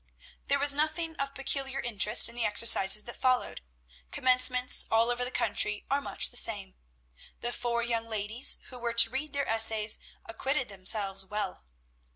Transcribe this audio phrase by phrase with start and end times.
[0.47, 3.61] There was nothing of peculiar interest in the exercises that followed.
[4.09, 6.73] Commencements all over the country are much the same.
[7.41, 11.65] The four young ladies who were to read their essays acquitted themselves well.